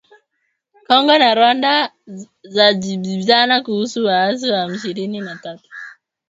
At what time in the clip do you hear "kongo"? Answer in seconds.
0.87-1.13